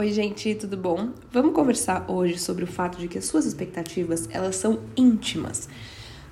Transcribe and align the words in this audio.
Oi, 0.00 0.12
gente, 0.12 0.54
tudo 0.54 0.76
bom? 0.76 1.10
Vamos 1.32 1.52
conversar 1.52 2.08
hoje 2.08 2.38
sobre 2.38 2.62
o 2.62 2.68
fato 2.68 2.98
de 2.98 3.08
que 3.08 3.18
as 3.18 3.24
suas 3.24 3.44
expectativas, 3.44 4.28
elas 4.30 4.54
são 4.54 4.78
íntimas. 4.96 5.68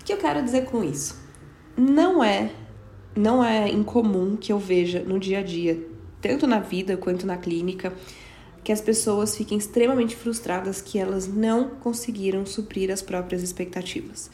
O 0.01 0.05
que 0.05 0.13
eu 0.13 0.19
quero 0.19 0.41
dizer 0.41 0.67
com 0.67 0.85
isso? 0.85 1.21
Não 1.77 2.23
é 2.23 2.53
não 3.17 3.45
é 3.45 3.69
incomum 3.69 4.37
que 4.37 4.53
eu 4.53 4.59
veja 4.61 5.01
no 5.01 5.19
dia 5.19 5.41
a 5.41 5.43
dia, 5.43 5.85
tanto 6.23 6.47
na 6.47 6.61
vida 6.61 6.97
quanto 6.97 7.27
na 7.27 7.37
clínica, 7.37 7.93
que 8.63 8.71
as 8.71 8.81
pessoas 8.81 9.37
fiquem 9.37 9.59
extremamente 9.59 10.15
frustradas 10.15 10.81
que 10.81 10.97
elas 10.97 11.27
não 11.27 11.71
conseguiram 11.71 12.47
suprir 12.47 12.89
as 12.93 13.03
próprias 13.03 13.43
expectativas. 13.43 14.31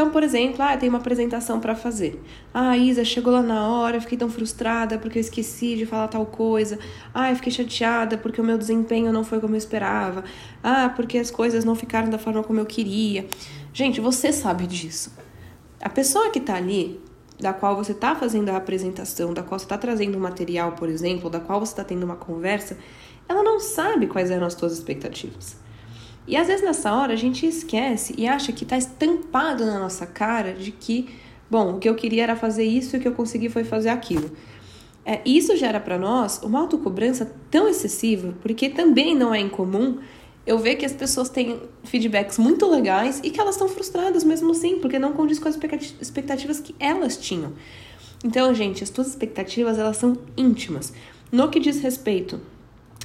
Então, 0.00 0.10
por 0.10 0.22
exemplo, 0.22 0.62
ah, 0.62 0.74
tem 0.78 0.88
uma 0.88 0.96
apresentação 0.96 1.60
para 1.60 1.74
fazer. 1.74 2.24
Ah, 2.54 2.74
Isa, 2.74 3.04
chegou 3.04 3.34
lá 3.34 3.42
na 3.42 3.68
hora, 3.68 4.00
fiquei 4.00 4.16
tão 4.16 4.30
frustrada 4.30 4.96
porque 4.96 5.18
eu 5.18 5.20
esqueci 5.20 5.76
de 5.76 5.84
falar 5.84 6.08
tal 6.08 6.24
coisa. 6.24 6.78
Ah, 7.12 7.34
fiquei 7.34 7.52
chateada 7.52 8.16
porque 8.16 8.40
o 8.40 8.44
meu 8.44 8.56
desempenho 8.56 9.12
não 9.12 9.22
foi 9.22 9.40
como 9.40 9.52
eu 9.52 9.58
esperava. 9.58 10.24
Ah, 10.64 10.90
porque 10.96 11.18
as 11.18 11.30
coisas 11.30 11.66
não 11.66 11.74
ficaram 11.74 12.08
da 12.08 12.16
forma 12.16 12.42
como 12.42 12.58
eu 12.58 12.64
queria. 12.64 13.26
Gente, 13.74 14.00
você 14.00 14.32
sabe 14.32 14.66
disso. 14.66 15.12
A 15.82 15.90
pessoa 15.90 16.30
que 16.30 16.38
está 16.38 16.54
ali, 16.54 16.98
da 17.38 17.52
qual 17.52 17.76
você 17.76 17.92
está 17.92 18.16
fazendo 18.16 18.48
a 18.48 18.56
apresentação, 18.56 19.34
da 19.34 19.42
qual 19.42 19.58
você 19.58 19.66
está 19.66 19.76
trazendo 19.76 20.16
o 20.16 20.20
material, 20.20 20.72
por 20.72 20.88
exemplo, 20.88 21.28
da 21.28 21.40
qual 21.40 21.60
você 21.60 21.72
está 21.72 21.84
tendo 21.84 22.04
uma 22.04 22.16
conversa, 22.16 22.78
ela 23.28 23.42
não 23.42 23.60
sabe 23.60 24.06
quais 24.06 24.30
eram 24.30 24.46
as 24.46 24.54
suas 24.54 24.72
expectativas. 24.72 25.58
E 26.30 26.36
às 26.36 26.46
vezes 26.46 26.64
nessa 26.64 26.94
hora 26.94 27.12
a 27.12 27.16
gente 27.16 27.44
esquece 27.44 28.14
e 28.16 28.28
acha 28.28 28.52
que 28.52 28.62
está 28.62 28.78
estampado 28.78 29.66
na 29.66 29.80
nossa 29.80 30.06
cara 30.06 30.52
de 30.52 30.70
que, 30.70 31.08
bom, 31.50 31.74
o 31.74 31.78
que 31.80 31.88
eu 31.88 31.94
queria 31.96 32.22
era 32.22 32.36
fazer 32.36 32.62
isso 32.62 32.94
e 32.94 33.00
o 33.00 33.02
que 33.02 33.08
eu 33.08 33.14
consegui 33.14 33.48
foi 33.48 33.64
fazer 33.64 33.88
aquilo. 33.88 34.30
É, 35.04 35.20
isso 35.26 35.56
gera 35.56 35.80
para 35.80 35.98
nós 35.98 36.40
uma 36.44 36.60
autocobrança 36.60 37.34
tão 37.50 37.66
excessiva, 37.68 38.32
porque 38.42 38.68
também 38.68 39.16
não 39.16 39.34
é 39.34 39.40
incomum 39.40 39.98
eu 40.46 40.56
ver 40.56 40.76
que 40.76 40.86
as 40.86 40.92
pessoas 40.92 41.28
têm 41.28 41.60
feedbacks 41.82 42.38
muito 42.38 42.64
legais 42.70 43.20
e 43.24 43.30
que 43.30 43.40
elas 43.40 43.56
estão 43.56 43.68
frustradas 43.68 44.22
mesmo 44.22 44.52
assim, 44.52 44.78
porque 44.78 45.00
não 45.00 45.12
condiz 45.12 45.40
com 45.40 45.48
as 45.48 45.58
expectativas 46.00 46.60
que 46.60 46.76
elas 46.78 47.16
tinham. 47.16 47.54
Então, 48.24 48.54
gente, 48.54 48.84
as 48.84 48.90
tuas 48.90 49.08
expectativas 49.08 49.80
elas 49.80 49.96
são 49.96 50.16
íntimas. 50.36 50.92
No 51.32 51.48
que 51.48 51.58
diz 51.58 51.80
respeito 51.80 52.40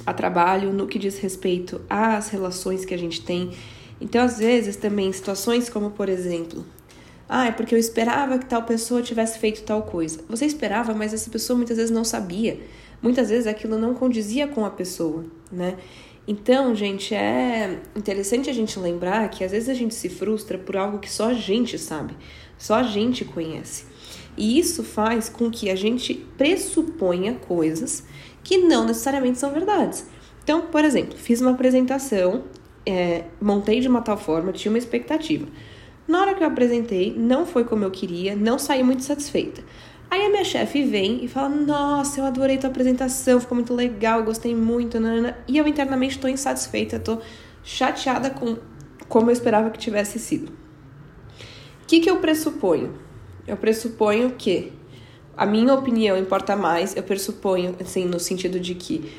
a 0.06 0.14
trabalho, 0.14 0.72
no 0.72 0.86
que 0.86 0.98
diz 0.98 1.18
respeito 1.18 1.80
às 1.90 2.28
relações 2.28 2.84
que 2.84 2.94
a 2.94 2.98
gente 2.98 3.22
tem. 3.22 3.50
Então, 4.00 4.22
às 4.22 4.38
vezes, 4.38 4.76
também 4.76 5.12
situações 5.12 5.68
como, 5.68 5.90
por 5.90 6.08
exemplo, 6.08 6.64
ah, 7.28 7.46
é 7.46 7.52
porque 7.52 7.74
eu 7.74 7.78
esperava 7.78 8.38
que 8.38 8.46
tal 8.46 8.62
pessoa 8.62 9.02
tivesse 9.02 9.38
feito 9.38 9.62
tal 9.62 9.82
coisa. 9.82 10.20
Você 10.28 10.46
esperava, 10.46 10.94
mas 10.94 11.12
essa 11.12 11.28
pessoa 11.28 11.56
muitas 11.56 11.76
vezes 11.76 11.90
não 11.90 12.04
sabia. 12.04 12.60
Muitas 13.02 13.28
vezes 13.28 13.46
aquilo 13.46 13.78
não 13.78 13.94
condizia 13.94 14.46
com 14.46 14.64
a 14.64 14.70
pessoa, 14.70 15.24
né? 15.50 15.76
Então, 16.28 16.74
gente, 16.74 17.14
é 17.14 17.80
interessante 17.94 18.50
a 18.50 18.52
gente 18.52 18.78
lembrar 18.78 19.28
que 19.28 19.44
às 19.44 19.52
vezes 19.52 19.68
a 19.68 19.74
gente 19.74 19.94
se 19.94 20.08
frustra 20.08 20.58
por 20.58 20.76
algo 20.76 20.98
que 20.98 21.10
só 21.10 21.30
a 21.30 21.34
gente 21.34 21.78
sabe, 21.78 22.16
só 22.58 22.76
a 22.76 22.82
gente 22.82 23.24
conhece. 23.24 23.84
E 24.36 24.58
isso 24.58 24.82
faz 24.82 25.28
com 25.28 25.50
que 25.50 25.70
a 25.70 25.76
gente 25.76 26.14
pressuponha 26.14 27.34
coisas 27.34 28.04
que 28.46 28.58
não 28.58 28.84
necessariamente 28.84 29.40
são 29.40 29.50
verdades. 29.50 30.06
Então, 30.44 30.68
por 30.68 30.84
exemplo, 30.84 31.18
fiz 31.18 31.40
uma 31.40 31.50
apresentação, 31.50 32.44
é, 32.86 33.24
montei 33.40 33.80
de 33.80 33.88
uma 33.88 34.00
tal 34.00 34.16
forma, 34.16 34.52
tinha 34.52 34.70
uma 34.70 34.78
expectativa. 34.78 35.48
Na 36.06 36.20
hora 36.20 36.32
que 36.32 36.44
eu 36.44 36.46
apresentei, 36.46 37.12
não 37.12 37.44
foi 37.44 37.64
como 37.64 37.82
eu 37.82 37.90
queria, 37.90 38.36
não 38.36 38.56
saí 38.56 38.84
muito 38.84 39.02
satisfeita. 39.02 39.64
Aí 40.08 40.24
a 40.24 40.28
minha 40.30 40.44
chefe 40.44 40.84
vem 40.84 41.24
e 41.24 41.26
fala: 41.26 41.48
Nossa, 41.48 42.20
eu 42.20 42.24
adorei 42.24 42.56
tua 42.56 42.70
apresentação, 42.70 43.40
ficou 43.40 43.56
muito 43.56 43.74
legal, 43.74 44.22
gostei 44.22 44.54
muito. 44.54 45.00
Nanana. 45.00 45.36
E 45.48 45.58
eu 45.58 45.66
internamente 45.66 46.14
estou 46.14 46.30
insatisfeita, 46.30 46.98
estou 46.98 47.20
chateada 47.64 48.30
com 48.30 48.56
como 49.08 49.28
eu 49.28 49.32
esperava 49.32 49.70
que 49.70 49.78
tivesse 49.80 50.20
sido. 50.20 50.52
O 51.82 51.86
que, 51.88 51.98
que 51.98 52.08
eu 52.08 52.18
pressuponho? 52.18 52.94
Eu 53.44 53.56
pressuponho 53.56 54.30
que 54.38 54.72
a 55.36 55.44
minha 55.44 55.74
opinião 55.74 56.16
importa 56.16 56.56
mais, 56.56 56.96
eu 56.96 57.02
pressuponho, 57.02 57.76
assim, 57.80 58.04
no 58.06 58.18
sentido 58.18 58.58
de 58.58 58.74
que, 58.74 59.12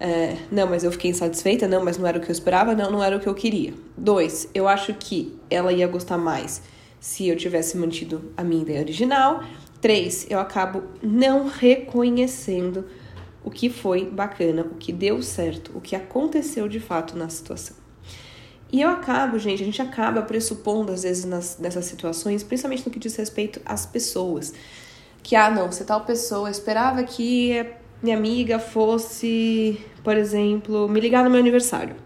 é, 0.00 0.36
não, 0.50 0.68
mas 0.68 0.82
eu 0.82 0.90
fiquei 0.90 1.10
insatisfeita, 1.10 1.68
não, 1.68 1.84
mas 1.84 1.96
não 1.96 2.06
era 2.06 2.18
o 2.18 2.20
que 2.20 2.28
eu 2.28 2.32
esperava, 2.32 2.74
não, 2.74 2.90
não 2.90 3.02
era 3.02 3.16
o 3.16 3.20
que 3.20 3.28
eu 3.28 3.34
queria. 3.34 3.72
Dois, 3.96 4.48
eu 4.52 4.66
acho 4.66 4.92
que 4.94 5.38
ela 5.48 5.72
ia 5.72 5.86
gostar 5.86 6.18
mais 6.18 6.62
se 6.98 7.28
eu 7.28 7.36
tivesse 7.36 7.76
mantido 7.76 8.32
a 8.36 8.42
minha 8.42 8.62
ideia 8.62 8.80
original. 8.80 9.42
Três, 9.80 10.26
eu 10.28 10.40
acabo 10.40 10.82
não 11.02 11.46
reconhecendo 11.46 12.84
o 13.44 13.50
que 13.50 13.70
foi 13.70 14.04
bacana, 14.04 14.62
o 14.62 14.74
que 14.74 14.92
deu 14.92 15.22
certo, 15.22 15.70
o 15.74 15.80
que 15.80 15.94
aconteceu 15.96 16.68
de 16.68 16.80
fato 16.80 17.16
na 17.16 17.28
situação. 17.28 17.76
E 18.72 18.82
eu 18.82 18.88
acabo, 18.88 19.38
gente, 19.38 19.62
a 19.62 19.66
gente 19.66 19.80
acaba 19.82 20.22
pressupondo 20.22 20.92
às 20.92 21.02
vezes 21.02 21.24
nas, 21.24 21.58
nessas 21.58 21.86
situações, 21.86 22.42
principalmente 22.42 22.84
no 22.84 22.92
que 22.92 22.98
diz 22.98 23.16
respeito 23.16 23.60
às 23.64 23.86
pessoas 23.86 24.52
que, 25.22 25.36
ah, 25.36 25.50
não, 25.50 25.70
se 25.70 25.84
tal 25.84 26.02
pessoa 26.02 26.50
esperava 26.50 27.02
que 27.02 27.66
minha 28.02 28.16
amiga 28.16 28.58
fosse, 28.58 29.78
por 30.02 30.16
exemplo, 30.16 30.88
me 30.88 31.00
ligar 31.00 31.22
no 31.24 31.30
meu 31.30 31.38
aniversário. 31.38 31.96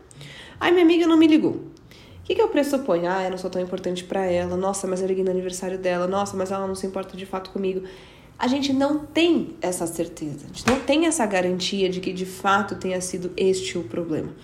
Aí 0.58 0.72
minha 0.72 0.84
amiga 0.84 1.06
não 1.06 1.16
me 1.16 1.26
ligou. 1.26 1.52
O 1.52 2.26
que, 2.26 2.34
que 2.34 2.40
eu 2.40 2.48
pressuponho? 2.48 3.08
Ah, 3.08 3.22
eu 3.22 3.30
não 3.30 3.38
sou 3.38 3.50
tão 3.50 3.60
importante 3.60 4.02
para 4.02 4.24
ela. 4.24 4.56
Nossa, 4.56 4.86
mas 4.86 5.02
eu 5.02 5.06
liguei 5.06 5.22
no 5.22 5.30
aniversário 5.30 5.78
dela. 5.78 6.06
Nossa, 6.06 6.36
mas 6.36 6.50
ela 6.50 6.66
não 6.66 6.74
se 6.74 6.86
importa 6.86 7.16
de 7.16 7.26
fato 7.26 7.50
comigo. 7.50 7.82
A 8.38 8.48
gente 8.48 8.72
não 8.72 8.98
tem 8.98 9.56
essa 9.60 9.86
certeza. 9.86 10.44
A 10.44 10.46
gente 10.46 10.66
não 10.66 10.80
tem 10.80 11.06
essa 11.06 11.24
garantia 11.26 11.88
de 11.88 12.00
que 12.00 12.12
de 12.12 12.24
fato 12.24 12.76
tenha 12.76 13.00
sido 13.00 13.30
este 13.36 13.76
o 13.76 13.84
problema. 13.84 14.34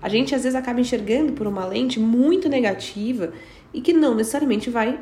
A 0.00 0.08
gente 0.08 0.34
às 0.34 0.42
vezes 0.44 0.54
acaba 0.54 0.80
enxergando 0.80 1.32
por 1.32 1.46
uma 1.46 1.66
lente 1.66 1.98
muito 1.98 2.48
negativa 2.48 3.32
e 3.72 3.80
que 3.80 3.92
não 3.92 4.14
necessariamente 4.14 4.70
vai 4.70 5.00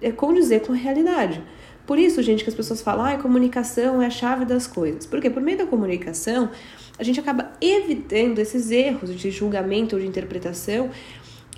é, 0.00 0.10
condizer 0.10 0.62
com 0.62 0.72
a 0.72 0.76
realidade. 0.76 1.42
Por 1.86 1.98
isso, 1.98 2.20
gente, 2.22 2.42
que 2.42 2.50
as 2.50 2.56
pessoas 2.56 2.82
falam, 2.82 3.06
ah, 3.06 3.16
comunicação 3.16 4.02
é 4.02 4.06
a 4.06 4.10
chave 4.10 4.44
das 4.44 4.66
coisas. 4.66 5.06
Porque 5.06 5.30
por 5.30 5.40
meio 5.40 5.58
da 5.58 5.66
comunicação, 5.66 6.50
a 6.98 7.04
gente 7.04 7.20
acaba 7.20 7.52
evitando 7.60 8.40
esses 8.40 8.70
erros 8.70 9.14
de 9.14 9.30
julgamento 9.30 9.94
ou 9.94 10.02
de 10.02 10.08
interpretação, 10.08 10.90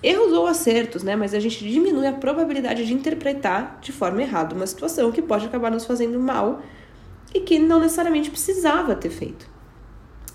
erros 0.02 0.32
ou 0.32 0.46
acertos, 0.46 1.02
né? 1.02 1.16
Mas 1.16 1.32
a 1.32 1.40
gente 1.40 1.66
diminui 1.66 2.06
a 2.06 2.12
probabilidade 2.12 2.86
de 2.86 2.92
interpretar 2.92 3.78
de 3.80 3.90
forma 3.90 4.22
errada 4.22 4.54
uma 4.54 4.66
situação 4.66 5.10
que 5.10 5.22
pode 5.22 5.46
acabar 5.46 5.70
nos 5.70 5.84
fazendo 5.84 6.20
mal 6.20 6.62
e 7.34 7.40
que 7.40 7.58
não 7.58 7.80
necessariamente 7.80 8.30
precisava 8.30 8.94
ter 8.94 9.10
feito, 9.10 9.48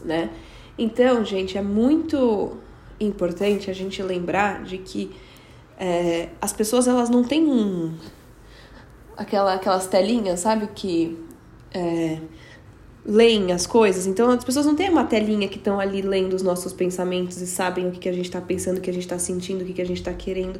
né? 0.03 0.29
Então, 0.77 1.23
gente, 1.23 1.57
é 1.57 1.61
muito 1.61 2.57
importante 2.99 3.69
a 3.69 3.73
gente 3.73 4.01
lembrar 4.01 4.63
de 4.63 4.77
que 4.79 5.11
é, 5.77 6.29
as 6.41 6.53
pessoas 6.53 6.87
elas 6.87 7.09
não 7.09 7.23
têm 7.23 7.45
um 7.45 7.93
aquela, 9.18 9.53
aquelas 9.53 9.88
telinhas, 9.88 10.41
sabe? 10.41 10.68
Que 10.74 11.18
é, 11.74 12.19
leem 13.06 13.51
as 13.51 13.66
coisas. 13.66 14.07
Então 14.07 14.29
as 14.29 14.44
pessoas 14.44 14.66
não 14.66 14.75
têm 14.75 14.90
uma 14.90 15.06
telinha 15.06 15.47
que 15.47 15.57
estão 15.57 15.79
ali 15.79 16.01
lendo 16.01 16.34
os 16.34 16.41
nossos 16.41 16.74
pensamentos 16.74 17.41
e 17.41 17.47
sabem 17.47 17.88
o 17.88 17.91
que, 17.91 18.00
que 18.00 18.09
a 18.09 18.13
gente 18.13 18.25
está 18.25 18.41
pensando, 18.41 18.78
o 18.78 18.81
que 18.81 18.90
a 18.90 18.94
gente 18.94 19.03
está 19.03 19.19
sentindo, 19.19 19.62
o 19.62 19.66
que, 19.66 19.73
que 19.73 19.81
a 19.81 19.85
gente 19.85 19.97
está 19.97 20.13
querendo. 20.13 20.59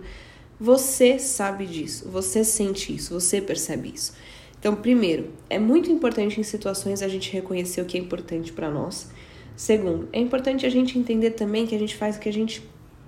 Você 0.60 1.20
sabe 1.20 1.66
disso, 1.66 2.08
você 2.10 2.44
sente 2.44 2.96
isso, 2.96 3.20
você 3.20 3.42
percebe 3.42 3.92
isso. 3.94 4.14
Então, 4.60 4.76
primeiro, 4.76 5.30
é 5.50 5.60
muito 5.60 5.92
importante 5.92 6.40
em 6.40 6.44
situações 6.44 7.02
a 7.02 7.08
gente 7.10 7.32
reconhecer 7.34 7.82
o 7.82 7.86
que 7.86 7.98
é 7.98 8.00
importante 8.00 8.54
para 8.54 8.72
nós. 8.72 9.12
Segundo, 9.58 10.08
é 10.14 10.20
importante 10.20 10.66
a 10.66 10.70
gente 10.70 10.98
entender 10.98 11.32
também 11.32 11.68
que 11.68 11.76
a 11.76 11.80
gente 11.80 11.96
faz 11.96 12.16
o 12.16 12.20
que 12.20 12.30
a 12.30 12.34
gente 12.34 12.64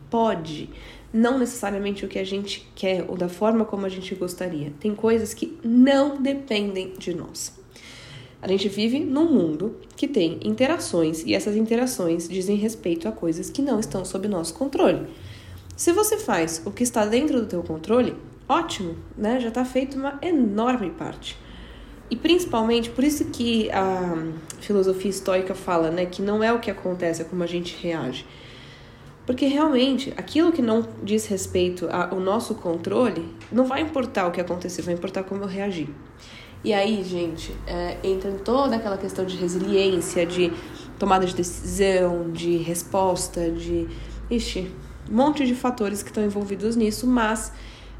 pode 0.09 0.69
não 1.15 1.39
necessariamente 1.39 2.03
o 2.03 2.09
que 2.09 2.19
a 2.19 2.25
gente 2.25 2.69
quer 2.75 3.05
ou 3.07 3.15
da 3.15 3.29
forma 3.29 3.63
como 3.63 3.85
a 3.85 3.89
gente 3.89 4.13
gostaria. 4.13 4.73
Tem 4.81 4.93
coisas 4.93 5.33
que 5.33 5.57
não 5.63 6.21
dependem 6.21 6.93
de 6.97 7.13
nós. 7.13 7.57
A 8.41 8.49
gente 8.49 8.67
vive 8.67 8.99
num 8.99 9.31
mundo 9.31 9.77
que 9.95 10.09
tem 10.09 10.37
interações 10.43 11.23
e 11.23 11.33
essas 11.33 11.55
interações 11.55 12.27
dizem 12.27 12.57
respeito 12.57 13.07
a 13.07 13.13
coisas 13.13 13.49
que 13.49 13.61
não 13.61 13.79
estão 13.79 14.03
sob 14.03 14.27
nosso 14.27 14.55
controle. 14.55 15.07
Se 15.77 15.93
você 15.93 16.17
faz 16.17 16.61
o 16.65 16.71
que 16.71 16.83
está 16.83 17.05
dentro 17.05 17.39
do 17.39 17.47
teu 17.47 17.63
controle, 17.63 18.13
ótimo, 18.47 18.97
né? 19.17 19.39
Já 19.39 19.47
está 19.47 19.63
feito 19.63 19.97
uma 19.97 20.19
enorme 20.21 20.89
parte. 20.91 21.37
E 22.09 22.15
principalmente 22.17 22.89
por 22.89 23.05
isso 23.05 23.25
que 23.25 23.71
a 23.71 24.31
filosofia 24.59 25.09
estoica 25.09 25.55
fala, 25.55 25.89
né, 25.89 26.05
que 26.05 26.21
não 26.21 26.43
é 26.43 26.51
o 26.51 26.59
que 26.59 26.69
acontece, 26.69 27.21
é 27.21 27.25
como 27.25 27.41
a 27.41 27.47
gente 27.47 27.75
reage. 27.81 28.25
Porque 29.25 29.47
realmente, 29.47 30.13
aquilo 30.17 30.51
que 30.51 30.61
não 30.61 30.87
diz 31.03 31.25
respeito 31.25 31.87
ao 31.89 32.19
nosso 32.19 32.55
controle, 32.55 33.27
não 33.51 33.65
vai 33.65 33.81
importar 33.81 34.27
o 34.27 34.31
que 34.31 34.39
acontecer, 34.39 34.83
vai 34.83 34.93
importar 34.93 35.23
como 35.23 35.43
eu 35.43 35.47
reagir. 35.47 35.89
E 36.63 36.73
aí, 36.73 37.03
gente, 37.03 37.55
é, 37.65 37.97
entra 38.03 38.29
em 38.29 38.37
toda 38.37 38.75
aquela 38.75 38.97
questão 38.97 39.25
de 39.25 39.35
resiliência, 39.35 40.25
de 40.25 40.51
tomada 40.97 41.25
de 41.25 41.35
decisão, 41.35 42.31
de 42.31 42.57
resposta, 42.57 43.49
de. 43.51 43.87
Ixi, 44.29 44.71
um 45.09 45.15
monte 45.15 45.45
de 45.45 45.53
fatores 45.53 46.01
que 46.01 46.09
estão 46.09 46.23
envolvidos 46.23 46.75
nisso, 46.75 47.05
mas 47.05 47.51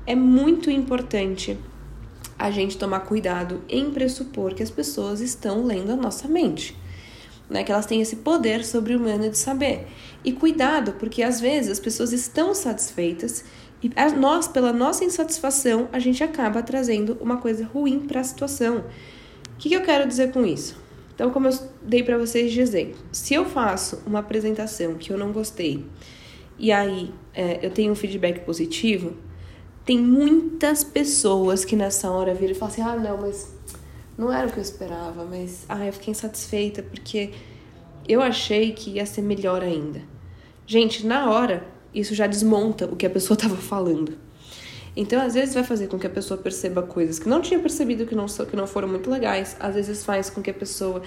é 0.08 0.16
muito 0.16 0.72
importante 0.72 1.58
a 2.38 2.50
gente 2.52 2.78
tomar 2.78 3.02
cuidado 3.02 3.62
em 3.70 3.92
pressupor 3.92 4.54
que 4.54 4.64
as 4.64 4.72
pessoas 4.72 5.22
estão 5.22 5.64
lendo 5.64 5.92
a 5.92 5.96
nossa 5.96 6.28
mente. 6.28 6.76
Né? 7.50 7.64
Que 7.64 7.72
elas 7.72 7.86
têm 7.86 8.02
esse 8.02 8.18
poder 8.18 8.64
sobre-humano 8.66 9.30
de 9.30 9.38
saber. 9.38 9.88
E 10.24 10.32
cuidado, 10.32 10.94
porque 10.94 11.22
às 11.24 11.40
vezes 11.40 11.72
as 11.72 11.80
pessoas 11.80 12.12
estão 12.12 12.54
satisfeitas 12.54 13.46
e 13.84 13.92
nós, 14.18 14.48
pela 14.48 14.74
nossa 14.74 15.04
insatisfação, 15.04 15.88
a 15.92 16.00
gente 16.00 16.24
acaba 16.24 16.64
trazendo 16.64 17.18
uma 17.22 17.38
coisa 17.38 17.66
ruim 17.66 18.00
para 18.00 18.22
a 18.22 18.24
situação. 18.24 18.78
O 19.54 19.58
que, 19.58 19.70
que 19.70 19.76
eu 19.76 19.82
quero 19.82 20.08
dizer 20.08 20.32
com 20.32 20.46
isso? 20.46 20.76
Então, 21.14 21.30
como 21.30 21.48
eu 21.48 21.58
dei 21.82 22.04
para 22.04 22.18
vocês 22.18 22.52
de 22.52 22.60
exemplo, 22.60 22.98
se 23.12 23.34
eu 23.34 23.46
faço 23.46 24.02
uma 24.06 24.20
apresentação 24.20 24.96
que 24.96 25.12
eu 25.12 25.18
não 25.18 25.32
gostei 25.32 25.86
e 26.58 26.72
aí 26.72 27.14
é, 27.34 27.66
eu 27.66 27.70
tenho 27.70 27.92
um 27.92 27.96
feedback 27.96 28.44
positivo, 28.46 29.14
tem 29.86 30.00
muitas 30.00 30.84
pessoas 30.84 31.64
que 31.64 31.76
nessa 31.76 32.10
hora 32.10 32.34
viram 32.34 32.52
e 32.52 32.56
falam 32.56 32.74
assim: 32.74 32.82
ah, 32.82 32.96
não, 32.96 33.22
mas 33.22 33.55
não 34.18 34.32
era 34.32 34.48
o 34.48 34.52
que 34.52 34.58
eu 34.58 34.64
esperava, 34.64 35.26
mas 35.26 35.66
ah, 35.68 35.86
eu 35.86 35.92
fiquei 35.92 36.12
insatisfeita 36.12 36.82
porque 36.82 37.32
eu 38.08 38.22
achei 38.22 38.72
que 38.72 38.92
ia 38.92 39.06
ser 39.06 39.22
melhor 39.22 39.62
ainda. 39.62 40.02
Gente, 40.66 41.06
na 41.06 41.30
hora, 41.30 41.66
isso 41.94 42.16
já 42.16 42.28
desmonta 42.28 42.86
o 42.86 42.96
que 42.96 43.06
a 43.06 43.10
pessoa 43.10 43.36
estava 43.38 43.58
falando. 43.58 44.18
Então, 44.96 45.22
às 45.22 45.34
vezes, 45.34 45.54
vai 45.54 45.64
fazer 45.64 45.88
com 45.88 46.00
que 46.00 46.08
a 46.08 46.10
pessoa 46.10 46.38
perceba 46.38 46.82
coisas 46.82 47.20
que 47.20 47.28
não 47.28 47.42
tinha 47.42 47.60
percebido 47.60 48.06
que 48.06 48.16
não, 48.16 48.28
que 48.28 48.56
não 48.56 48.66
foram 48.66 48.88
muito 48.88 49.10
legais. 49.10 49.58
Às 49.60 49.76
vezes, 49.76 50.06
faz 50.06 50.30
com 50.30 50.42
que 50.42 50.50
a 50.50 50.54
pessoa 50.54 51.02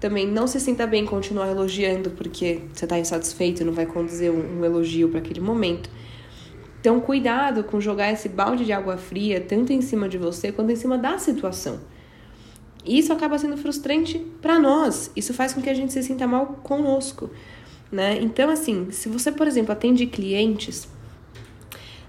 também 0.00 0.26
não 0.26 0.46
se 0.46 0.58
sinta 0.58 0.86
bem 0.86 1.04
continuar 1.04 1.48
elogiando 1.48 2.10
porque 2.10 2.62
você 2.72 2.86
está 2.86 2.98
insatisfeito 2.98 3.62
e 3.62 3.64
não 3.66 3.72
vai 3.72 3.84
conduzir 3.84 4.30
um, 4.30 4.60
um 4.60 4.64
elogio 4.64 5.10
para 5.10 5.18
aquele 5.18 5.40
momento. 5.40 5.90
Então, 6.80 7.00
cuidado 7.00 7.64
com 7.64 7.80
jogar 7.80 8.10
esse 8.10 8.28
balde 8.28 8.64
de 8.64 8.72
água 8.72 8.96
fria 8.96 9.40
tanto 9.40 9.72
em 9.72 9.82
cima 9.82 10.08
de 10.08 10.16
você 10.16 10.50
quanto 10.50 10.70
em 10.70 10.76
cima 10.76 10.96
da 10.96 11.18
situação. 11.18 11.80
Isso 12.88 13.12
acaba 13.12 13.38
sendo 13.38 13.56
frustrante 13.56 14.18
para 14.40 14.58
nós. 14.58 15.10
Isso 15.14 15.34
faz 15.34 15.52
com 15.52 15.60
que 15.60 15.68
a 15.68 15.74
gente 15.74 15.92
se 15.92 16.02
sinta 16.02 16.26
mal 16.26 16.46
conosco, 16.62 17.30
né? 17.92 18.18
Então, 18.20 18.48
assim, 18.48 18.90
se 18.90 19.08
você, 19.08 19.30
por 19.30 19.46
exemplo, 19.46 19.72
atende 19.72 20.06
clientes, 20.06 20.88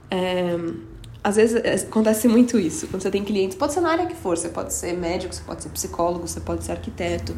é, 0.09 0.57
às 1.23 1.35
vezes 1.35 1.61
é, 1.63 1.73
acontece 1.75 2.27
muito 2.27 2.57
isso. 2.57 2.87
Quando 2.87 3.01
você 3.01 3.11
tem 3.11 3.23
clientes, 3.23 3.57
pode 3.57 3.73
ser 3.73 3.81
na 3.81 3.91
área 3.91 4.05
que 4.05 4.15
for, 4.15 4.37
você 4.37 4.49
pode 4.49 4.73
ser 4.73 4.93
médico, 4.93 5.35
você 5.35 5.43
pode 5.43 5.63
ser 5.63 5.69
psicólogo, 5.69 6.27
você 6.27 6.39
pode 6.39 6.63
ser 6.63 6.71
arquiteto. 6.71 7.35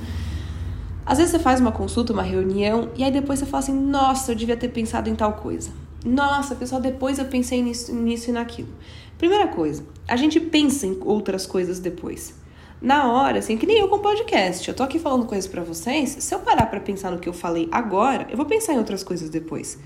Às 1.04 1.18
vezes 1.18 1.32
você 1.32 1.40
faz 1.40 1.60
uma 1.60 1.72
consulta, 1.72 2.14
uma 2.14 2.22
reunião, 2.22 2.90
e 2.96 3.04
aí 3.04 3.12
depois 3.12 3.40
você 3.40 3.46
fala 3.46 3.64
assim: 3.64 3.74
nossa, 3.74 4.32
eu 4.32 4.36
devia 4.36 4.56
ter 4.56 4.70
pensado 4.70 5.10
em 5.10 5.16
tal 5.16 5.34
coisa. 5.34 5.72
Nossa, 6.06 6.56
pessoal, 6.56 6.80
depois 6.80 7.20
eu 7.20 7.26
pensei 7.26 7.62
nisso, 7.62 7.94
nisso 7.94 8.30
e 8.30 8.34
naquilo. 8.34 8.70
Primeira 9.18 9.48
coisa, 9.48 9.84
a 10.08 10.16
gente 10.16 10.40
pensa 10.40 10.88
em 10.88 10.98
outras 11.02 11.46
coisas 11.46 11.80
depois. 11.80 12.41
Na 12.82 13.12
hora, 13.12 13.40
assim, 13.40 13.58
que 13.58 13.68
nem 13.68 13.78
eu 13.78 13.88
com 13.88 14.00
podcast. 14.00 14.68
Eu 14.68 14.74
tô 14.74 14.82
aqui 14.82 14.98
falando 14.98 15.26
coisas 15.26 15.50
para 15.50 15.62
vocês. 15.62 16.18
Se 16.20 16.34
eu 16.34 16.40
parar 16.40 16.66
para 16.66 16.80
pensar 16.80 17.12
no 17.12 17.20
que 17.20 17.30
eu 17.30 17.34
falei 17.34 17.70
agora, 17.72 18.28
eu 18.30 18.36
vou 18.36 18.46
pensar 18.46 18.74
em 18.74 18.78
outras 18.78 19.04
coisas 19.04 19.30
depois. 19.30 19.78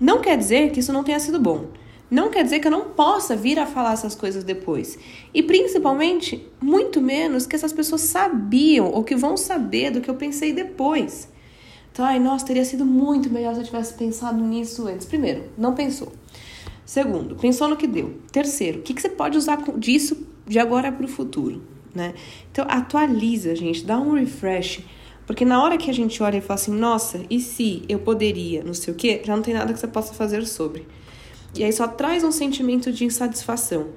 Não 0.00 0.20
quer 0.20 0.38
dizer 0.38 0.72
que 0.72 0.80
isso 0.80 0.92
não 0.92 1.04
tenha 1.04 1.20
sido 1.20 1.38
bom 1.38 1.66
não 2.14 2.30
quer 2.30 2.44
dizer 2.44 2.60
que 2.60 2.66
eu 2.66 2.70
não 2.70 2.90
possa 2.90 3.34
vir 3.34 3.58
a 3.58 3.66
falar 3.66 3.92
essas 3.92 4.14
coisas 4.14 4.44
depois. 4.44 4.98
E 5.32 5.42
principalmente, 5.42 6.46
muito 6.60 7.00
menos 7.00 7.46
que 7.46 7.56
essas 7.56 7.72
pessoas 7.72 8.02
sabiam 8.02 8.90
ou 8.90 9.02
que 9.02 9.16
vão 9.16 9.36
saber 9.36 9.90
do 9.90 10.00
que 10.00 10.08
eu 10.08 10.14
pensei 10.14 10.52
depois. 10.52 11.28
Então, 11.92 12.04
ai, 12.04 12.20
nossa, 12.20 12.46
teria 12.46 12.64
sido 12.64 12.84
muito 12.84 13.30
melhor 13.30 13.54
se 13.54 13.60
eu 13.60 13.64
tivesse 13.64 13.94
pensado 13.94 14.40
nisso 14.40 14.86
antes. 14.86 15.06
Primeiro, 15.06 15.44
não 15.56 15.74
pensou. 15.74 16.12
Segundo, 16.84 17.36
pensou 17.36 17.66
no 17.66 17.76
que 17.76 17.86
deu. 17.86 18.20
Terceiro, 18.30 18.78
o 18.80 18.82
que, 18.82 18.94
que 18.94 19.00
você 19.00 19.08
pode 19.08 19.38
usar 19.38 19.56
disso 19.76 20.26
de 20.46 20.58
agora 20.58 20.92
para 20.92 21.06
o 21.06 21.08
futuro, 21.08 21.62
né? 21.94 22.14
Então, 22.50 22.64
atualiza, 22.68 23.54
gente, 23.54 23.84
dá 23.84 23.98
um 23.98 24.14
refresh. 24.14 24.80
Porque 25.26 25.44
na 25.44 25.62
hora 25.62 25.78
que 25.78 25.90
a 25.90 25.94
gente 25.94 26.22
olha 26.22 26.36
e 26.36 26.40
fala 26.40 26.60
assim, 26.60 26.72
nossa, 26.72 27.20
e 27.30 27.40
se 27.40 27.82
eu 27.88 27.98
poderia, 27.98 28.62
não 28.62 28.74
sei 28.74 28.92
o 28.92 28.96
quê, 28.96 29.22
já 29.24 29.34
não 29.34 29.42
tem 29.42 29.54
nada 29.54 29.72
que 29.72 29.78
você 29.78 29.86
possa 29.86 30.12
fazer 30.12 30.44
sobre. 30.46 30.86
E 31.54 31.64
aí 31.64 31.72
só 31.72 31.86
traz 31.86 32.24
um 32.24 32.32
sentimento 32.32 32.92
de 32.92 33.04
insatisfação. 33.04 33.88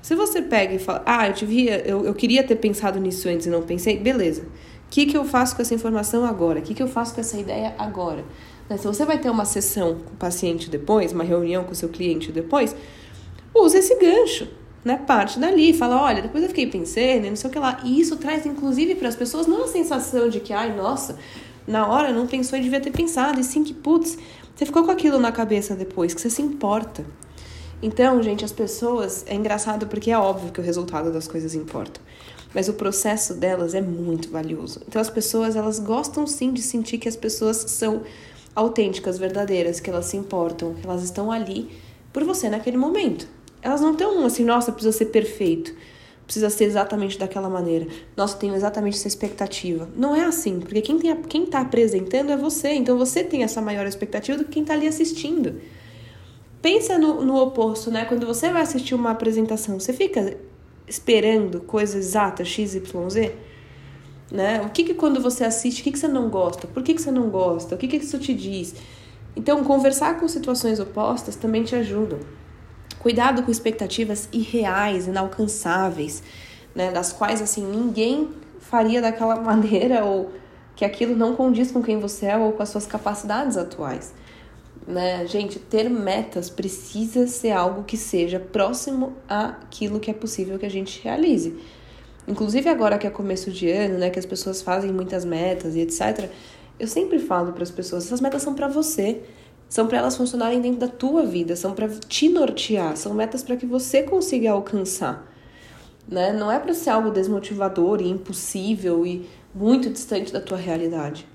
Se 0.00 0.14
você 0.14 0.40
pega 0.40 0.74
e 0.74 0.78
fala, 0.78 1.02
ah, 1.04 1.26
eu, 1.26 1.32
devia, 1.32 1.78
eu, 1.84 2.04
eu 2.04 2.14
queria 2.14 2.44
ter 2.44 2.56
pensado 2.56 3.00
nisso 3.00 3.28
antes 3.28 3.46
e 3.46 3.50
não 3.50 3.62
pensei, 3.62 3.98
beleza. 3.98 4.42
O 4.42 4.88
que, 4.88 5.06
que 5.06 5.16
eu 5.16 5.24
faço 5.24 5.56
com 5.56 5.62
essa 5.62 5.74
informação 5.74 6.24
agora? 6.24 6.60
O 6.60 6.62
que, 6.62 6.74
que 6.74 6.82
eu 6.82 6.86
faço 6.86 7.14
com 7.14 7.20
essa 7.20 7.36
ideia 7.36 7.74
agora? 7.76 8.24
Né? 8.68 8.76
Se 8.76 8.86
você 8.86 9.04
vai 9.04 9.18
ter 9.18 9.30
uma 9.30 9.44
sessão 9.44 9.96
com 9.96 10.12
o 10.12 10.16
paciente 10.16 10.70
depois, 10.70 11.12
uma 11.12 11.24
reunião 11.24 11.64
com 11.64 11.72
o 11.72 11.74
seu 11.74 11.88
cliente 11.88 12.30
depois, 12.30 12.76
use 13.52 13.78
esse 13.78 13.96
gancho, 13.96 14.48
né? 14.86 15.02
Parte 15.04 15.40
dali, 15.40 15.74
fala, 15.74 16.00
olha, 16.00 16.22
depois 16.22 16.44
eu 16.44 16.48
fiquei 16.48 16.68
pensando, 16.68 17.26
não 17.28 17.34
sei 17.34 17.50
o 17.50 17.52
que 17.52 17.58
lá. 17.58 17.80
E 17.82 18.00
isso 18.00 18.16
traz, 18.18 18.46
inclusive, 18.46 18.94
para 18.94 19.08
as 19.08 19.16
pessoas 19.16 19.44
não 19.48 19.64
a 19.64 19.66
sensação 19.66 20.28
de 20.28 20.38
que, 20.38 20.52
ai, 20.52 20.76
nossa, 20.76 21.18
na 21.66 21.88
hora 21.88 22.12
não 22.12 22.28
pensou 22.28 22.56
e 22.56 22.62
devia 22.62 22.80
ter 22.80 22.92
pensado, 22.92 23.40
e 23.40 23.42
sim 23.42 23.64
que, 23.64 23.74
putz, 23.74 24.16
você 24.54 24.64
ficou 24.64 24.84
com 24.84 24.92
aquilo 24.92 25.18
na 25.18 25.32
cabeça 25.32 25.74
depois, 25.74 26.14
que 26.14 26.20
você 26.20 26.30
se 26.30 26.40
importa. 26.40 27.04
Então, 27.82 28.22
gente, 28.22 28.44
as 28.44 28.52
pessoas. 28.52 29.24
É 29.26 29.34
engraçado 29.34 29.88
porque 29.88 30.12
é 30.12 30.16
óbvio 30.16 30.52
que 30.52 30.60
o 30.60 30.62
resultado 30.62 31.12
das 31.12 31.26
coisas 31.26 31.56
importa. 31.56 32.00
Mas 32.54 32.68
o 32.68 32.74
processo 32.74 33.34
delas 33.34 33.74
é 33.74 33.80
muito 33.80 34.30
valioso. 34.30 34.80
Então, 34.86 35.02
as 35.02 35.10
pessoas, 35.10 35.56
elas 35.56 35.80
gostam 35.80 36.28
sim 36.28 36.52
de 36.52 36.62
sentir 36.62 36.98
que 36.98 37.08
as 37.08 37.16
pessoas 37.16 37.56
são 37.56 38.02
autênticas, 38.54 39.18
verdadeiras, 39.18 39.80
que 39.80 39.90
elas 39.90 40.06
se 40.06 40.16
importam, 40.16 40.74
que 40.74 40.86
elas 40.86 41.02
estão 41.02 41.32
ali 41.32 41.68
por 42.12 42.22
você 42.22 42.48
naquele 42.48 42.76
momento. 42.76 43.34
Elas 43.66 43.80
não 43.80 43.92
estão 43.92 44.24
assim, 44.24 44.44
nossa, 44.44 44.70
precisa 44.70 44.96
ser 44.96 45.06
perfeito 45.06 45.74
precisa 46.26 46.50
ser 46.50 46.64
exatamente 46.64 47.16
daquela 47.18 47.48
maneira. 47.48 47.86
Nossa, 48.16 48.36
tenho 48.36 48.54
exatamente 48.54 48.96
essa 48.96 49.06
expectativa. 49.06 49.88
Não 49.96 50.14
é 50.14 50.24
assim, 50.24 50.58
porque 50.58 50.82
quem, 50.82 50.98
tem, 50.98 51.22
quem 51.22 51.46
tá 51.46 51.60
apresentando 51.60 52.32
é 52.32 52.36
você, 52.36 52.72
então 52.72 52.98
você 52.98 53.22
tem 53.22 53.44
essa 53.44 53.62
maior 53.62 53.86
expectativa 53.86 54.36
do 54.36 54.44
que 54.44 54.50
quem 54.50 54.64
tá 54.64 54.74
ali 54.74 54.88
assistindo. 54.88 55.60
Pensa 56.60 56.98
no, 56.98 57.24
no 57.24 57.36
oposto, 57.36 57.92
né? 57.92 58.04
Quando 58.06 58.26
você 58.26 58.50
vai 58.50 58.62
assistir 58.62 58.94
uma 58.94 59.12
apresentação, 59.12 59.78
você 59.78 59.92
fica 59.92 60.36
esperando 60.88 61.60
coisa 61.60 61.96
exata, 61.96 62.44
x, 62.44 62.74
y, 62.74 63.10
z? 63.10 63.32
Né? 64.28 64.60
O 64.62 64.70
que 64.70 64.82
que 64.82 64.94
quando 64.94 65.22
você 65.22 65.44
assiste, 65.44 65.80
o 65.80 65.84
que 65.84 65.92
que 65.92 65.98
você 65.98 66.08
não 66.08 66.28
gosta? 66.28 66.66
Por 66.66 66.82
que 66.82 66.92
que 66.92 67.00
você 67.00 67.12
não 67.12 67.30
gosta? 67.30 67.76
O 67.76 67.78
que 67.78 67.86
que 67.86 67.98
isso 67.98 68.18
te 68.18 68.34
diz? 68.34 68.74
Então, 69.36 69.62
conversar 69.62 70.18
com 70.18 70.26
situações 70.26 70.80
opostas 70.80 71.36
também 71.36 71.62
te 71.62 71.76
ajuda. 71.76 72.18
Cuidado 73.06 73.44
com 73.44 73.52
expectativas 73.52 74.28
irreais, 74.32 75.06
inalcançáveis, 75.06 76.24
né, 76.74 76.90
das 76.90 77.12
quais 77.12 77.40
assim 77.40 77.64
ninguém 77.64 78.30
faria 78.58 79.00
daquela 79.00 79.36
maneira 79.40 80.04
ou 80.04 80.32
que 80.74 80.84
aquilo 80.84 81.14
não 81.14 81.36
condiz 81.36 81.70
com 81.70 81.80
quem 81.80 82.00
você 82.00 82.26
é 82.26 82.36
ou 82.36 82.50
com 82.50 82.64
as 82.64 82.68
suas 82.68 82.84
capacidades 82.84 83.56
atuais. 83.56 84.12
Né? 84.88 85.24
Gente, 85.24 85.60
ter 85.60 85.88
metas 85.88 86.50
precisa 86.50 87.28
ser 87.28 87.52
algo 87.52 87.84
que 87.84 87.96
seja 87.96 88.40
próximo 88.40 89.12
àquilo 89.28 90.00
que 90.00 90.10
é 90.10 90.14
possível 90.14 90.58
que 90.58 90.66
a 90.66 90.70
gente 90.70 91.00
realize. 91.00 91.56
Inclusive 92.26 92.68
agora 92.68 92.98
que 92.98 93.06
é 93.06 93.10
começo 93.10 93.52
de 93.52 93.70
ano, 93.70 93.98
né, 93.98 94.10
que 94.10 94.18
as 94.18 94.26
pessoas 94.26 94.62
fazem 94.62 94.92
muitas 94.92 95.24
metas 95.24 95.76
e 95.76 95.80
etc, 95.80 96.28
eu 96.76 96.88
sempre 96.88 97.20
falo 97.20 97.52
para 97.52 97.62
as 97.62 97.70
pessoas, 97.70 98.06
essas 98.06 98.20
metas 98.20 98.42
são 98.42 98.52
para 98.52 98.66
você. 98.66 99.22
São 99.68 99.86
para 99.86 99.98
elas 99.98 100.16
funcionarem 100.16 100.60
dentro 100.60 100.80
da 100.80 100.88
tua 100.88 101.24
vida, 101.24 101.56
são 101.56 101.74
para 101.74 101.88
te 101.88 102.28
nortear, 102.28 102.96
são 102.96 103.12
metas 103.12 103.42
para 103.42 103.56
que 103.56 103.66
você 103.66 104.02
consiga 104.02 104.52
alcançar. 104.52 105.26
Né? 106.08 106.32
Não 106.32 106.50
é 106.50 106.58
para 106.58 106.72
ser 106.72 106.90
algo 106.90 107.10
desmotivador 107.10 108.00
e 108.00 108.08
impossível 108.08 109.04
e 109.04 109.28
muito 109.54 109.90
distante 109.90 110.32
da 110.32 110.40
tua 110.40 110.56
realidade. 110.56 111.26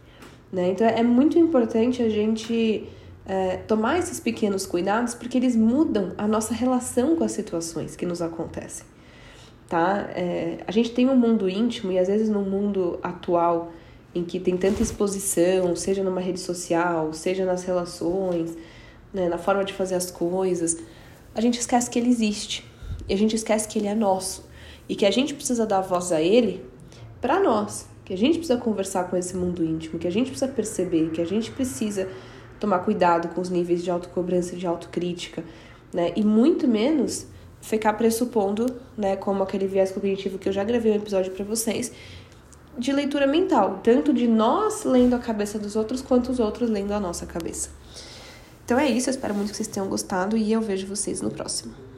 Né? 0.51 0.69
Então 0.69 0.87
é 0.87 1.03
muito 1.03 1.37
importante 1.37 2.01
a 2.01 2.09
gente 2.09 2.87
é, 3.25 3.57
tomar 3.57 3.99
esses 3.99 4.19
pequenos 4.19 4.65
cuidados 4.65 5.13
porque 5.13 5.37
eles 5.37 5.55
mudam 5.55 6.13
a 6.17 6.27
nossa 6.27 6.53
relação 6.53 7.15
com 7.15 7.23
as 7.23 7.31
situações 7.33 7.95
que 7.95 8.05
nos 8.05 8.21
acontecem. 8.21 8.85
Tá? 9.67 10.09
É, 10.15 10.57
a 10.67 10.71
gente 10.71 10.91
tem 10.91 11.09
um 11.09 11.15
mundo 11.15 11.49
íntimo 11.49 11.91
e 11.91 11.99
às 11.99 12.07
vezes 12.07 12.29
no 12.29 12.41
mundo 12.41 12.99
atual 13.03 13.71
em 14.13 14.23
que 14.23 14.39
tem 14.39 14.57
tanta 14.57 14.81
exposição, 14.81 15.75
seja 15.75 16.03
numa 16.03 16.21
rede 16.21 16.39
social, 16.39 17.13
seja 17.13 17.45
nas 17.45 17.63
relações, 17.63 18.57
né, 19.13 19.29
na 19.29 19.37
forma 19.37 19.63
de 19.63 19.73
fazer 19.73 19.95
as 19.95 20.11
coisas, 20.11 20.77
a 21.33 21.41
gente 21.41 21.59
esquece 21.59 21.89
que 21.89 21.97
ele 21.97 22.09
existe. 22.09 22.65
E 23.07 23.13
a 23.13 23.17
gente 23.17 23.35
esquece 23.35 23.67
que 23.67 23.79
ele 23.79 23.87
é 23.87 23.95
nosso. 23.95 24.45
E 24.87 24.95
que 24.95 25.05
a 25.05 25.11
gente 25.11 25.33
precisa 25.33 25.65
dar 25.65 25.81
voz 25.81 26.11
a 26.11 26.21
ele 26.21 26.63
para 27.19 27.39
nós. 27.39 27.87
Que 28.03 28.13
a 28.13 28.17
gente 28.17 28.37
precisa 28.37 28.59
conversar 28.59 29.05
com 29.09 29.15
esse 29.15 29.35
mundo 29.35 29.63
íntimo, 29.63 29.97
que 29.97 30.07
a 30.07 30.11
gente 30.11 30.29
precisa 30.29 30.51
perceber, 30.51 31.11
que 31.11 31.21
a 31.21 31.25
gente 31.25 31.51
precisa 31.51 32.09
tomar 32.59 32.79
cuidado 32.79 33.29
com 33.29 33.41
os 33.41 33.49
níveis 33.49 33.83
de 33.83 33.89
autocobrança 33.89 34.55
e 34.55 34.57
de 34.57 34.67
autocrítica, 34.67 35.43
né? 35.93 36.11
E 36.15 36.23
muito 36.23 36.67
menos 36.67 37.27
ficar 37.61 37.93
pressupondo, 37.93 38.65
né, 38.97 39.15
como 39.15 39.43
aquele 39.43 39.67
viés 39.67 39.91
cognitivo 39.91 40.39
que 40.39 40.49
eu 40.49 40.53
já 40.53 40.63
gravei 40.63 40.91
um 40.91 40.95
episódio 40.95 41.31
para 41.31 41.45
vocês, 41.45 41.91
de 42.81 42.91
leitura 42.91 43.27
mental, 43.27 43.79
tanto 43.83 44.11
de 44.11 44.27
nós 44.27 44.83
lendo 44.83 45.13
a 45.13 45.19
cabeça 45.19 45.59
dos 45.59 45.75
outros, 45.75 46.01
quanto 46.01 46.31
os 46.31 46.39
outros 46.39 46.67
lendo 46.67 46.91
a 46.91 46.99
nossa 46.99 47.27
cabeça. 47.27 47.69
Então 48.65 48.79
é 48.79 48.89
isso, 48.89 49.07
eu 49.07 49.11
espero 49.11 49.35
muito 49.35 49.51
que 49.51 49.55
vocês 49.55 49.67
tenham 49.67 49.87
gostado 49.87 50.35
e 50.35 50.51
eu 50.51 50.61
vejo 50.61 50.87
vocês 50.87 51.21
no 51.21 51.29
próximo. 51.29 51.90